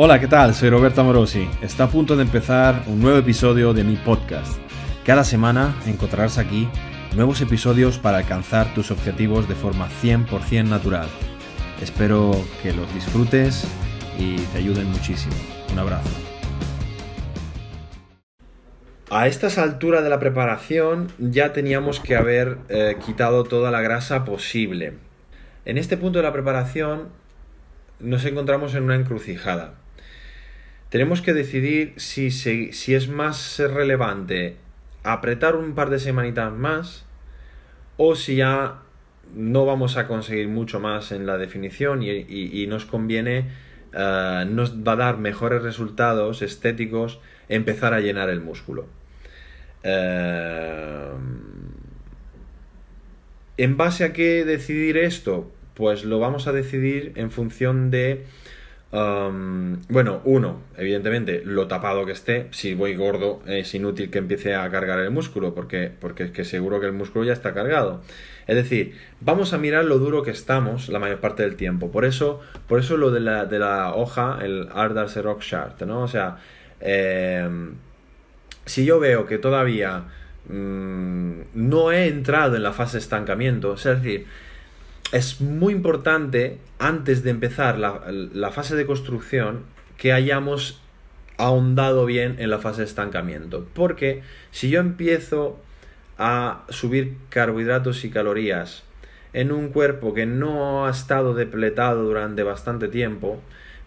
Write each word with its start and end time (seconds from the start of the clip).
Hola, 0.00 0.20
¿qué 0.20 0.28
tal? 0.28 0.54
Soy 0.54 0.70
Roberto 0.70 1.00
Amorosi. 1.00 1.50
Está 1.60 1.82
a 1.82 1.88
punto 1.88 2.14
de 2.14 2.22
empezar 2.22 2.84
un 2.86 3.00
nuevo 3.00 3.18
episodio 3.18 3.74
de 3.74 3.82
mi 3.82 3.96
podcast. 3.96 4.56
Cada 5.04 5.24
semana 5.24 5.74
encontrarás 5.86 6.38
aquí 6.38 6.68
nuevos 7.16 7.40
episodios 7.40 7.98
para 7.98 8.18
alcanzar 8.18 8.72
tus 8.74 8.92
objetivos 8.92 9.48
de 9.48 9.56
forma 9.56 9.88
100% 9.88 10.68
natural. 10.68 11.08
Espero 11.82 12.30
que 12.62 12.72
los 12.72 12.94
disfrutes 12.94 13.66
y 14.16 14.36
te 14.36 14.58
ayuden 14.58 14.86
muchísimo. 14.86 15.34
Un 15.72 15.80
abrazo. 15.80 16.10
A 19.10 19.26
estas 19.26 19.58
alturas 19.58 20.04
de 20.04 20.10
la 20.10 20.20
preparación 20.20 21.08
ya 21.18 21.52
teníamos 21.52 21.98
que 21.98 22.14
haber 22.14 22.58
eh, 22.68 22.98
quitado 23.04 23.42
toda 23.42 23.72
la 23.72 23.80
grasa 23.80 24.24
posible. 24.24 24.92
En 25.64 25.76
este 25.76 25.96
punto 25.96 26.20
de 26.20 26.22
la 26.22 26.32
preparación 26.32 27.08
nos 27.98 28.24
encontramos 28.24 28.76
en 28.76 28.84
una 28.84 28.94
encrucijada 28.94 29.74
tenemos 30.90 31.20
que 31.20 31.34
decidir 31.34 31.92
si, 31.96 32.30
si, 32.30 32.94
es 32.94 33.08
más 33.08 33.58
relevante 33.58 34.56
apretar 35.02 35.56
un 35.56 35.74
par 35.74 35.90
de 35.90 35.98
semanitas 35.98 36.52
más 36.52 37.04
o 37.96 38.14
si 38.14 38.36
ya 38.36 38.82
no 39.34 39.66
vamos 39.66 39.96
a 39.96 40.06
conseguir 40.06 40.48
mucho 40.48 40.80
más 40.80 41.12
en 41.12 41.26
la 41.26 41.36
definición 41.36 42.02
y, 42.02 42.66
nos 42.68 42.86
conviene, 42.86 43.48
eh, 43.92 44.46
nos 44.48 44.76
va 44.82 44.92
a 44.92 44.96
dar 44.96 45.18
mejores 45.18 45.62
resultados 45.62 46.40
estéticos 46.40 47.20
empezar 47.48 47.92
a 47.92 48.00
llenar 48.00 48.30
el 48.30 48.40
músculo. 48.40 48.86
Eh, 49.82 51.10
¿En 53.58 53.76
base 53.76 54.04
a 54.04 54.12
qué 54.12 54.44
decidir 54.44 54.96
esto? 54.96 55.50
Pues 55.74 56.04
lo 56.04 56.18
vamos 56.18 56.46
a 56.46 56.52
decidir 56.52 57.12
en 57.16 57.30
función 57.30 57.90
de 57.90 58.24
bueno, 58.90 60.22
uno, 60.24 60.62
evidentemente, 60.76 61.42
lo 61.44 61.66
tapado 61.66 62.06
que 62.06 62.12
esté. 62.12 62.48
Si 62.52 62.74
voy 62.74 62.94
gordo, 62.96 63.42
es 63.46 63.74
inútil 63.74 64.10
que 64.10 64.18
empiece 64.18 64.54
a 64.54 64.68
cargar 64.70 64.98
el 65.00 65.10
músculo, 65.10 65.54
porque, 65.54 65.90
porque 66.00 66.24
es 66.24 66.30
que 66.30 66.44
seguro 66.44 66.80
que 66.80 66.86
el 66.86 66.92
músculo 66.92 67.24
ya 67.24 67.32
está 67.32 67.52
cargado. 67.52 68.00
Es 68.46 68.56
decir, 68.56 68.94
vamos 69.20 69.52
a 69.52 69.58
mirar 69.58 69.84
lo 69.84 69.98
duro 69.98 70.22
que 70.22 70.30
estamos 70.30 70.88
la 70.88 70.98
mayor 70.98 71.20
parte 71.20 71.42
del 71.42 71.56
tiempo. 71.56 71.90
Por 71.92 72.06
eso, 72.06 72.40
por 72.66 72.80
eso 72.80 72.96
lo 72.96 73.10
de 73.10 73.20
la, 73.20 73.44
de 73.44 73.58
la 73.58 73.94
hoja, 73.94 74.38
el 74.42 74.68
Ardarse 74.72 75.20
Rock 75.20 75.42
Chart, 75.42 75.82
¿no? 75.82 76.00
O 76.02 76.08
sea, 76.08 76.38
em, 76.80 77.74
si 78.64 78.86
yo 78.86 79.00
veo 79.00 79.26
que 79.26 79.36
todavía 79.36 80.04
mm, 80.48 81.40
no 81.54 81.92
he 81.92 82.08
entrado 82.08 82.56
en 82.56 82.62
la 82.62 82.72
fase 82.72 82.96
de 82.96 83.00
estancamiento, 83.02 83.74
es 83.74 83.84
decir, 83.84 84.26
es 85.12 85.40
muy 85.40 85.72
importante, 85.72 86.58
antes 86.78 87.22
de 87.22 87.30
empezar 87.30 87.78
la, 87.78 88.50
fase 88.50 88.76
de 88.76 88.86
construcción, 88.86 89.64
que 89.96 90.12
hayamos 90.12 90.80
ahondado 91.38 92.04
bien 92.04 92.36
en 92.38 92.50
la 92.50 92.58
fase 92.58 92.82
de 92.82 92.86
estancamiento. 92.86 93.66
Porque 93.74 94.22
si 94.50 94.70
yo 94.70 94.80
empiezo 94.80 95.58
a 96.18 96.64
subir 96.68 97.16
carbohidratos 97.30 98.04
y 98.04 98.10
calorías 98.10 98.82
en 99.32 99.52
un 99.52 99.68
cuerpo 99.68 100.14
que 100.14 100.26
no 100.26 100.86
ha 100.86 100.90
estado 100.90 101.34
depletado 101.34 102.02
durante 102.04 102.42
bastante 102.42 102.88
tiempo, 102.88 103.40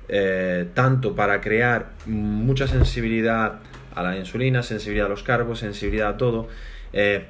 eh, 0.08 0.68
tanto 0.74 1.16
para 1.16 1.42
crear 1.42 1.92
mucha 2.06 2.68
sensibilidad 2.68 3.60
a 3.94 4.04
la 4.04 4.18
insulina, 4.18 4.64
sensibilidad 4.64 5.08
a 5.08 5.10
los 5.10 5.24
carbos, 5.24 5.60
sensibilidad 5.60 6.10
a 6.10 6.18
todo, 6.18 6.48
eh, 6.94 7.28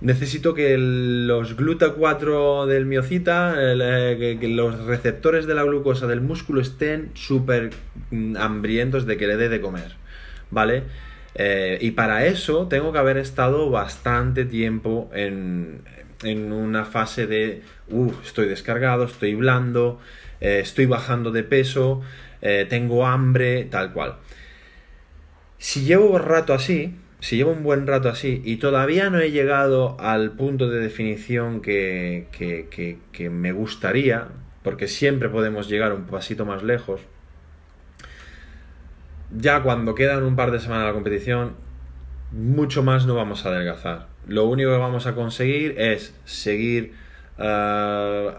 necesito 0.00 0.54
que 0.54 0.76
los 0.78 1.56
gluta 1.56 1.90
4 1.90 2.66
del 2.66 2.86
miocita, 2.86 3.54
eh, 3.56 4.38
que, 4.40 4.48
los 4.48 4.84
receptores 4.86 5.46
de 5.46 5.54
la 5.54 5.62
glucosa 5.62 6.06
del 6.06 6.20
músculo 6.20 6.60
estén 6.60 7.10
súper 7.14 7.70
mm, 8.10 8.36
hambrientos 8.36 9.06
de 9.06 9.16
que 9.16 9.26
le 9.26 9.36
dé 9.36 9.48
de 9.48 9.60
comer, 9.60 9.96
¿vale? 10.50 10.84
Eh, 11.34 11.78
y 11.80 11.92
para 11.92 12.26
eso 12.26 12.66
tengo 12.66 12.92
que 12.92 12.98
haber 12.98 13.18
estado 13.18 13.70
bastante 13.70 14.44
tiempo 14.44 15.10
en, 15.14 15.82
una 16.22 16.84
fase 16.84 17.26
de, 17.26 17.62
estoy 18.24 18.46
descargado, 18.48 19.04
estoy 19.04 19.34
blando, 19.34 20.00
eh, 20.40 20.60
estoy 20.60 20.86
bajando 20.86 21.30
de 21.30 21.44
peso, 21.44 22.02
tengo 22.68 23.06
hambre, 23.06 23.64
tal 23.64 23.92
cual. 23.92 24.16
Si 25.58 25.84
llevo 25.84 26.10
un 26.10 26.22
rato 26.22 26.54
así, 26.54 26.94
si 27.20 27.36
llevo 27.36 27.52
un 27.52 27.62
buen 27.62 27.86
rato 27.86 28.08
así 28.08 28.40
y 28.44 28.56
todavía 28.56 29.10
no 29.10 29.18
he 29.18 29.30
llegado 29.30 29.96
al 30.00 30.32
punto 30.32 30.68
de 30.68 30.80
definición 30.80 31.60
que, 31.60 32.26
que, 32.32 33.30
me 33.30 33.52
gustaría, 33.52 34.28
porque 34.62 34.88
siempre 34.88 35.28
podemos 35.28 35.68
llegar 35.68 35.92
un 35.92 36.04
pasito 36.04 36.46
más 36.46 36.62
lejos, 36.62 37.02
ya 39.36 39.62
cuando 39.62 39.94
quedan 39.94 40.24
un 40.24 40.34
par 40.34 40.50
de 40.50 40.60
semanas 40.60 40.84
de 40.84 40.88
la 40.88 40.94
competición, 40.94 41.52
mucho 42.32 42.82
más 42.82 43.06
no 43.06 43.14
vamos 43.14 43.44
a 43.44 43.50
adelgazar. 43.50 44.06
Lo 44.26 44.46
único 44.46 44.70
que 44.70 44.78
vamos 44.78 45.06
a 45.06 45.14
conseguir 45.14 45.74
es 45.78 46.14
seguir 46.24 46.94
eh, 47.38 48.30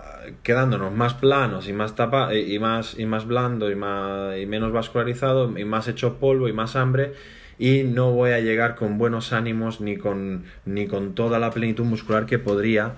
quedándonos 0.44 0.92
más 0.92 1.14
planos 1.14 1.68
y 1.68 1.74
más 1.74 1.96
tapa 1.96 2.34
y 2.34 2.58
más 2.60 2.98
y 2.98 3.06
más 3.06 3.26
blando 3.26 3.70
y 3.70 3.76
más 3.76 4.38
y 4.38 4.46
menos 4.46 4.72
vascularizado 4.72 5.58
y 5.58 5.66
más 5.66 5.88
hecho 5.88 6.18
polvo 6.18 6.48
y 6.48 6.54
más 6.54 6.76
hambre 6.76 7.14
y 7.62 7.84
no 7.84 8.12
voy 8.12 8.32
a 8.32 8.40
llegar 8.40 8.74
con 8.74 8.98
buenos 8.98 9.34
ánimos 9.34 9.82
ni 9.82 9.96
con, 9.96 10.46
ni 10.66 10.88
con 10.88 11.14
toda 11.14 11.38
la 11.38 11.52
plenitud 11.52 11.86
muscular 11.86 12.26
que 12.26 12.40
podría 12.40 12.94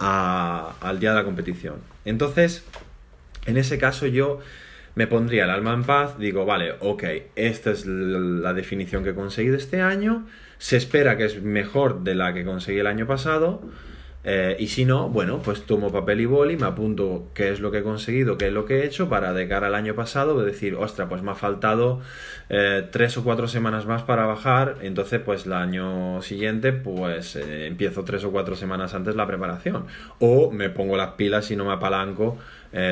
al 0.00 1.00
día 1.00 1.12
de 1.12 1.16
la 1.16 1.24
competición. 1.24 1.76
Entonces, 2.04 2.62
en 3.46 3.56
ese 3.56 3.78
caso 3.78 4.06
yo 4.06 4.40
me 4.94 5.06
pondría 5.06 5.44
el 5.44 5.50
alma 5.50 5.72
en 5.72 5.84
paz, 5.84 6.18
digo, 6.18 6.44
vale, 6.44 6.74
ok, 6.80 7.04
esta 7.36 7.70
es 7.70 7.86
la 7.86 8.52
definición 8.52 9.02
que 9.02 9.10
he 9.10 9.14
conseguido 9.14 9.56
este 9.56 9.80
año, 9.80 10.26
se 10.58 10.76
espera 10.76 11.16
que 11.16 11.24
es 11.24 11.42
mejor 11.42 12.04
de 12.04 12.14
la 12.14 12.34
que 12.34 12.44
conseguí 12.44 12.80
el 12.80 12.88
año 12.88 13.06
pasado, 13.06 13.62
eh, 14.24 14.56
y 14.58 14.68
si 14.68 14.84
no, 14.84 15.08
bueno, 15.08 15.40
pues 15.42 15.62
tomo 15.62 15.90
papel 15.90 16.20
y 16.20 16.26
boli, 16.26 16.56
me 16.56 16.66
apunto 16.66 17.28
qué 17.34 17.50
es 17.50 17.58
lo 17.58 17.72
que 17.72 17.78
he 17.78 17.82
conseguido, 17.82 18.38
qué 18.38 18.48
es 18.48 18.52
lo 18.52 18.64
que 18.66 18.80
he 18.80 18.86
hecho 18.86 19.08
para 19.08 19.32
de 19.32 19.48
cara 19.48 19.66
al 19.66 19.74
año 19.74 19.94
pasado 19.94 20.44
decir, 20.44 20.76
ostra, 20.76 21.08
pues 21.08 21.22
me 21.22 21.32
ha 21.32 21.34
faltado 21.34 22.00
eh, 22.48 22.86
tres 22.92 23.16
o 23.16 23.24
cuatro 23.24 23.48
semanas 23.48 23.84
más 23.84 24.02
para 24.02 24.26
bajar, 24.26 24.76
entonces 24.82 25.20
pues 25.24 25.46
el 25.46 25.54
año 25.54 26.22
siguiente 26.22 26.72
pues 26.72 27.34
eh, 27.34 27.66
empiezo 27.66 28.04
tres 28.04 28.22
o 28.24 28.30
cuatro 28.30 28.54
semanas 28.54 28.94
antes 28.94 29.16
la 29.16 29.26
preparación 29.26 29.86
o 30.20 30.52
me 30.52 30.70
pongo 30.70 30.96
las 30.96 31.10
pilas 31.14 31.50
y 31.50 31.56
no 31.56 31.64
me 31.64 31.72
apalanco 31.72 32.38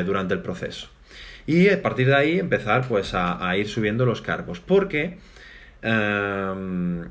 durante 0.04 0.34
el 0.34 0.40
proceso. 0.40 0.88
Y 1.46 1.70
a 1.70 1.80
partir 1.80 2.06
de 2.06 2.14
ahí 2.14 2.38
empezar 2.38 2.86
pues 2.86 3.14
a, 3.14 3.56
ir 3.56 3.66
subiendo 3.66 4.04
los 4.04 4.20
cargos, 4.20 4.60
porque 4.60 5.16
em, 5.80 7.08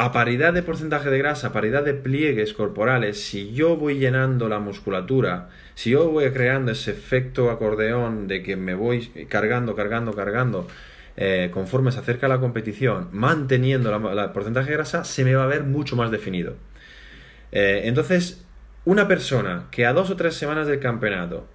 a 0.00 0.12
paridad 0.12 0.54
de 0.54 0.62
porcentaje 0.62 1.10
de 1.10 1.18
grasa, 1.18 1.48
a 1.48 1.52
paridad 1.52 1.84
de 1.84 1.92
pliegues 1.92 2.54
corporales, 2.54 3.22
si 3.22 3.52
yo 3.52 3.76
voy 3.76 3.98
llenando 3.98 4.48
la 4.48 4.58
musculatura, 4.58 5.50
si 5.74 5.90
yo 5.90 6.08
voy 6.08 6.30
creando 6.30 6.72
ese 6.72 6.92
efecto 6.92 7.50
acordeón 7.50 8.26
de 8.26 8.42
que 8.42 8.56
me 8.56 8.72
voy 8.72 9.08
cargando, 9.28 9.76
cargando, 9.76 10.14
cargando, 10.14 10.66
eh, 11.18 11.50
conforme 11.52 11.92
se 11.92 11.98
acerca 11.98 12.28
la 12.28 12.40
competición, 12.40 13.08
manteniendo 13.12 13.94
el 13.94 14.30
porcentaje 14.30 14.70
de 14.70 14.76
grasa, 14.76 15.04
se 15.04 15.22
me 15.22 15.34
va 15.34 15.44
a 15.44 15.48
ver 15.48 15.64
mucho 15.64 15.96
más 15.96 16.10
definido. 16.10 16.54
Eh, 17.52 17.82
entonces, 17.84 18.42
una 18.86 19.06
persona 19.06 19.66
que 19.70 19.84
a 19.84 19.92
dos 19.92 20.08
o 20.08 20.16
tres 20.16 20.34
semanas 20.34 20.66
del 20.66 20.80
campeonato 20.80 21.46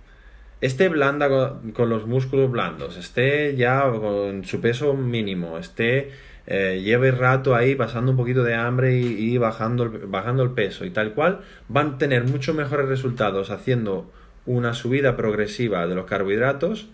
esté 0.62 0.88
blanda 0.88 1.58
con 1.74 1.90
los 1.90 2.06
músculos 2.06 2.52
blandos, 2.52 2.96
esté 2.96 3.56
ya 3.56 3.90
con 3.90 4.46
su 4.46 4.62
peso 4.62 4.94
mínimo, 4.94 5.58
esté 5.58 6.12
eh, 6.48 6.82
lleve 6.84 7.12
rato 7.12 7.56
ahí 7.56 7.76
pasando 7.76 8.12
un 8.12 8.18
poquito 8.18 8.44
de 8.44 8.54
hambre 8.54 8.96
y, 8.98 9.38
bajando, 9.38 9.92
bajando 10.08 10.44
el 10.44 10.52
peso 10.52 10.86
y 10.86 10.92
tal 10.92 11.14
cual, 11.14 11.42
van 11.68 11.96
a 11.96 11.98
tener 11.98 12.26
mucho 12.26 12.54
mejores 12.54 12.88
resultados 12.88 13.50
haciendo 13.50 14.12
una 14.46 14.74
subida 14.74 15.18
progresiva 15.18 15.88
de 15.88 15.96
los 15.96 16.06
carbohidratos 16.06 16.88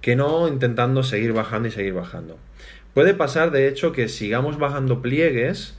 que 0.00 0.16
no 0.16 0.48
intentando 0.48 1.02
seguir 1.02 1.32
bajando 1.32 1.68
y 1.68 1.70
seguir 1.70 1.92
bajando. 1.92 2.38
Puede 2.94 3.12
pasar, 3.12 3.50
de 3.50 3.68
hecho, 3.68 3.92
que 3.92 4.08
sigamos 4.08 4.58
bajando 4.58 5.02
pliegues 5.02 5.76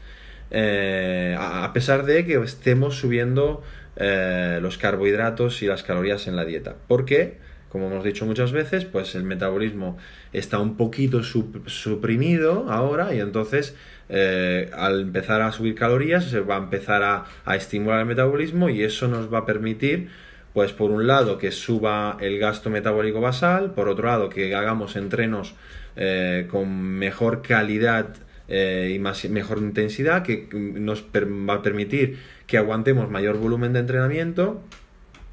eh, 0.51 1.35
a 1.39 1.71
pesar 1.73 2.05
de 2.05 2.25
que 2.25 2.35
estemos 2.35 2.95
subiendo 2.95 3.63
eh, 3.95 4.59
los 4.61 4.77
carbohidratos 4.77 5.61
y 5.61 5.67
las 5.67 5.83
calorías 5.83 6.27
en 6.27 6.35
la 6.35 6.45
dieta. 6.45 6.75
¿Por 6.87 7.05
qué? 7.05 7.37
Como 7.75 7.87
hemos 7.87 8.05
dicho 8.05 8.25
muchas 8.25 8.53
veces, 8.53 8.85
pues 8.85 9.15
el 9.15 9.23
metabolismo 9.23 9.97
está 10.31 10.59
un 10.59 10.77
poquito 10.77 11.23
suprimido 11.23 12.67
ahora 12.69 13.13
y 13.13 13.19
entonces 13.19 13.75
eh, 14.07 14.71
al 14.73 15.01
empezar 15.01 15.41
a 15.41 15.51
subir 15.51 15.75
calorías 15.75 16.23
se 16.23 16.39
va 16.39 16.55
a 16.55 16.59
empezar 16.59 17.03
a, 17.03 17.53
estimular 17.53 17.99
el 17.99 18.05
metabolismo 18.05 18.69
y 18.69 18.81
eso 18.81 19.09
nos 19.09 19.33
va 19.33 19.39
a 19.39 19.45
permitir 19.45 20.07
pues 20.53 20.71
por 20.71 20.89
un 20.89 21.05
lado 21.05 21.37
que 21.37 21.51
suba 21.51 22.15
el 22.21 22.39
gasto 22.39 22.69
metabólico 22.69 23.19
basal, 23.19 23.73
por 23.73 23.89
otro 23.89 24.07
lado 24.07 24.29
que 24.29 24.55
hagamos 24.55 24.95
entrenos 24.95 25.53
eh, 25.97 26.47
con 26.49 26.71
mejor 26.71 27.41
calidad 27.41 28.15
eh, 28.47 28.93
y 28.95 28.99
mejor 28.99 29.57
intensidad, 29.57 30.23
que 30.23 30.47
nos 30.53 31.03
va 31.03 31.55
a 31.55 31.61
permitir 31.61 32.19
que 32.47 32.57
aguantemos 32.57 33.09
mayor 33.09 33.37
volumen 33.37 33.73
de 33.73 33.79
entrenamiento 33.79 34.63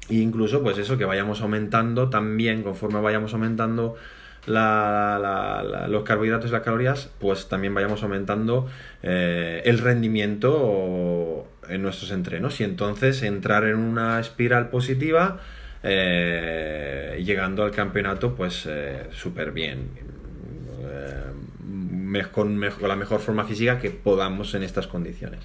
e 0.09 0.15
incluso, 0.15 0.61
pues 0.61 0.77
eso, 0.77 0.97
que 0.97 1.05
vayamos 1.05 1.41
aumentando 1.41 2.09
también, 2.09 2.63
conforme 2.63 3.01
vayamos 3.01 3.33
aumentando 3.33 3.95
los 4.45 6.03
carbohidratos 6.03 6.49
y 6.49 6.53
las 6.53 6.61
calorías, 6.61 7.09
pues 7.19 7.47
también 7.47 7.73
vayamos 7.73 8.03
aumentando 8.03 8.67
eh, 9.01 9.61
el 9.63 9.79
rendimiento 9.79 11.47
en 11.69 11.81
nuestros 11.81 12.11
entrenos 12.11 12.59
y 12.59 12.65
entonces 12.65 13.23
entrar 13.23 13.63
en 13.63 13.77
una 13.77 14.19
espiral 14.19 14.69
positiva 14.69 15.39
eh, 15.81 17.21
llegando 17.25 17.63
al 17.63 17.71
campeonato 17.71 18.35
pues 18.35 18.67
súper 19.11 19.51
bien 19.51 20.13
con, 22.31 22.59
la 22.61 22.95
mejor 22.95 23.19
forma 23.19 23.45
física 23.45 23.79
que 23.79 23.91
podamos 23.91 24.53
en 24.53 24.63
estas 24.63 24.87
condiciones. 24.87 25.39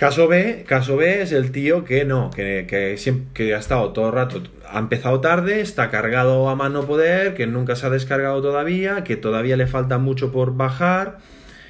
Caso 0.00 0.28
B, 0.28 0.64
caso 0.66 0.96
B 0.96 1.20
es 1.20 1.30
el 1.30 1.52
tío 1.52 1.84
que 1.84 2.06
no, 2.06 2.30
que, 2.30 2.64
que, 2.66 3.54
ha 3.54 3.58
estado 3.58 3.92
todo 3.92 4.06
el 4.06 4.12
rato, 4.14 4.42
ha 4.66 4.78
empezado 4.78 5.20
tarde, 5.20 5.60
está 5.60 5.90
cargado 5.90 6.48
a 6.48 6.56
mano 6.56 6.86
poder, 6.86 7.34
que 7.34 7.46
nunca 7.46 7.76
se 7.76 7.84
ha 7.84 7.90
descargado 7.90 8.40
todavía, 8.40 9.04
que 9.04 9.16
todavía 9.16 9.58
le 9.58 9.66
falta 9.66 9.98
mucho 9.98 10.32
por 10.32 10.56
bajar 10.56 11.18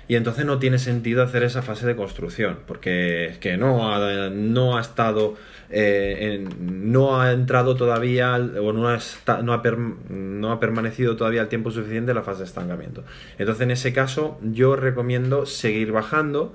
y 0.06 0.14
entonces 0.14 0.44
no 0.44 0.60
tiene 0.60 0.78
sentido 0.78 1.24
hacer 1.24 1.42
esa 1.42 1.62
fase 1.62 1.88
de 1.88 1.96
construcción, 1.96 2.60
porque 2.68 3.34
que 3.40 3.56
no 3.56 3.92
ha, 3.92 4.30
no 4.30 4.78
ha 4.78 4.80
estado, 4.80 5.34
eh, 5.68 6.46
no 6.60 7.20
ha 7.20 7.32
entrado 7.32 7.74
todavía 7.74 8.36
o 8.36 8.72
no 8.72 8.88
ha, 8.88 8.98
no, 9.42 9.54
ha 9.54 9.62
no 10.08 10.52
ha 10.52 10.60
permanecido 10.60 11.16
todavía 11.16 11.42
el 11.42 11.48
tiempo 11.48 11.72
suficiente 11.72 12.12
en 12.12 12.16
la 12.16 12.22
fase 12.22 12.42
de 12.42 12.44
estancamiento. 12.44 13.02
Entonces 13.38 13.62
en 13.62 13.72
ese 13.72 13.92
caso 13.92 14.38
yo 14.40 14.76
recomiendo 14.76 15.46
seguir 15.46 15.90
bajando 15.90 16.54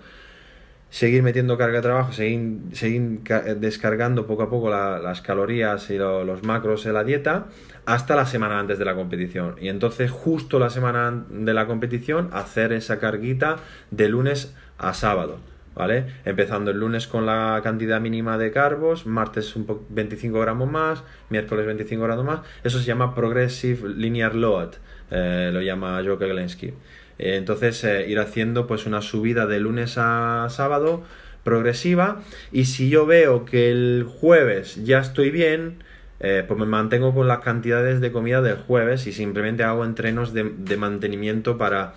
seguir 0.96 1.24
metiendo 1.24 1.58
carga 1.58 1.76
de 1.76 1.82
trabajo, 1.82 2.14
seguir, 2.14 2.58
seguir 2.72 3.20
descargando 3.58 4.26
poco 4.26 4.44
a 4.44 4.50
poco 4.50 4.70
las 4.70 5.22
calorías 5.22 5.90
y 5.90 5.98
los 5.98 6.42
macros 6.44 6.86
en 6.86 6.94
la 6.94 7.04
dieta 7.04 7.48
hasta 7.86 8.16
la 8.16 8.26
semana 8.26 8.60
antes 8.60 8.80
de 8.80 8.86
la 8.86 8.96
competición. 8.96 9.56
Y 9.60 9.68
entonces 9.68 10.10
justo 10.10 10.58
la 10.58 10.70
semana 10.70 11.26
de 11.30 11.54
la 11.54 11.68
competición 11.68 12.30
hacer 12.32 12.72
esa 12.72 12.98
carguita 12.98 13.58
de 13.92 14.08
lunes 14.08 14.56
a 14.78 14.94
sábado. 14.94 15.40
¿Vale? 15.76 16.06
Empezando 16.24 16.72
el 16.72 16.80
lunes 16.80 17.06
con 17.08 17.26
la 17.26 17.60
cantidad 17.62 18.00
mínima 18.00 18.38
de 18.38 18.52
carbos, 18.52 19.06
martes 19.06 19.54
un 19.58 19.68
25 19.90 20.40
gramos 20.40 20.72
más, 20.72 21.04
miércoles 21.30 21.66
25 21.66 22.02
gramos 22.06 22.24
más. 22.24 22.40
Eso 22.64 22.80
se 22.80 22.86
llama 22.86 23.14
Progressive 23.14 23.90
Linear 23.90 24.34
Load, 24.34 24.76
eh, 25.12 25.50
lo 25.52 25.62
llama 25.62 26.02
Joe 26.06 26.16
Gelensky. 26.18 26.74
Eh, 27.20 27.36
entonces, 27.36 27.84
eh, 27.84 28.08
ir 28.08 28.20
haciendo 28.20 28.68
pues 28.68 28.86
una 28.86 29.02
subida 29.02 29.46
de 29.46 29.60
lunes 29.60 29.96
a 29.98 30.48
sábado 30.50 31.04
progresiva 31.44 32.22
y 32.52 32.66
si 32.66 32.90
yo 32.90 33.06
veo 33.06 33.46
que 33.46 33.70
el 33.70 34.06
jueves 34.08 34.84
ya 34.84 35.00
estoy 35.00 35.30
bien, 35.30 35.84
eh, 36.20 36.44
pues 36.48 36.60
me 36.60 36.66
mantengo 36.66 37.14
con 37.14 37.28
las 37.28 37.40
cantidades 37.40 38.02
de 38.02 38.12
comida 38.12 38.42
del 38.42 38.58
jueves 38.58 39.06
y 39.06 39.14
simplemente 39.14 39.64
hago 39.64 39.86
entrenos 39.86 40.34
de, 40.34 40.44
mantenimiento 40.78 41.58
para, 41.58 41.94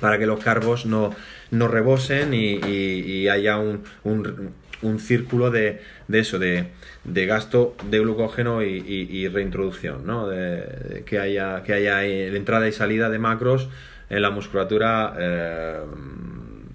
para 0.00 0.18
que 0.18 0.26
los 0.26 0.42
carbos 0.42 0.86
no, 0.86 1.14
no 1.50 1.68
rebosen 1.68 2.34
y, 2.34 3.28
haya 3.28 3.58
un, 3.58 3.84
un, 4.04 4.98
círculo 4.98 5.50
de, 5.50 5.80
de 6.08 6.18
eso, 6.18 6.38
de, 6.38 6.66
de, 7.04 7.26
gasto 7.26 7.74
de 7.88 8.00
glucógeno 8.00 8.62
y, 8.62 9.28
reintroducción, 9.28 10.04
¿no? 10.04 10.28
De, 10.28 11.04
que 11.06 11.18
haya, 11.18 11.62
que 11.62 11.72
haya 11.72 12.04
entrada 12.04 12.68
y 12.68 12.72
salida 12.72 13.08
de 13.08 13.18
macros 13.18 13.70
en 14.10 14.22
la 14.22 14.30
musculatura 14.30 15.14
eh, 15.18 15.80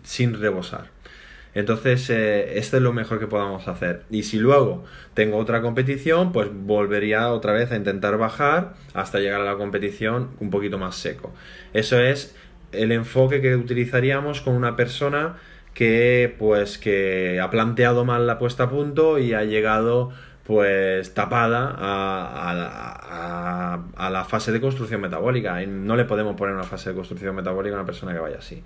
sin 0.04 0.40
rebosar. 0.40 0.92
Entonces, 1.56 2.10
eh, 2.10 2.58
esto 2.58 2.78
es 2.78 2.84
lo 2.84 2.94
mejor 2.94 3.20
que 3.20 3.28
podamos 3.28 3.68
hacer. 3.68 4.04
Y 4.10 4.24
si 4.24 4.40
luego 4.40 4.86
tengo 5.14 5.38
otra 5.38 5.62
competición, 5.62 6.32
pues 6.32 6.50
volvería 6.52 7.32
otra 7.32 7.54
vez 7.54 7.72
a 7.72 7.76
intentar 7.76 8.18
bajar 8.18 8.74
hasta 8.94 9.20
llegar 9.20 9.42
a 9.42 9.46
la 9.46 9.56
competición 9.56 10.30
un 10.40 10.50
poquito 10.50 10.78
más 10.78 10.96
seco. 10.96 11.32
Eso 11.74 12.00
es 12.00 12.36
el 12.72 12.92
enfoque 12.92 13.40
que 13.40 13.56
utilizaríamos 13.56 14.42
con 14.42 14.56
una 14.56 14.76
persona 14.76 15.38
que 15.76 16.36
pues 16.38 16.78
que 16.78 17.40
ha 17.40 17.50
planteado 17.50 18.06
mal 18.06 18.28
la 18.28 18.38
puesta 18.40 18.64
a 18.64 18.70
punto 18.70 19.18
y 19.20 19.34
ha 19.34 19.44
llegado 19.44 20.12
pues 20.44 21.14
tapada 21.14 21.74
a, 21.78 23.80
a, 23.96 24.10
la 24.10 24.26
fase 24.26 24.52
de 24.52 24.60
construcción 24.60 25.00
metabólica. 25.02 25.66
No 25.66 25.96
le 25.96 26.06
podemos 26.06 26.36
poner 26.36 26.54
una 26.54 26.66
fase 26.66 26.90
de 26.90 26.96
construcción 26.96 27.36
metabólica 27.36 27.76
a 27.76 27.80
una 27.80 27.86
persona 27.86 28.14
que 28.14 28.20
vaya 28.20 28.38
así. 28.40 28.62